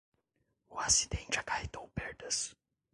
O 0.67 0.79
acidente 0.79 1.37
acarretou 1.37 1.87
perdas 1.89 2.55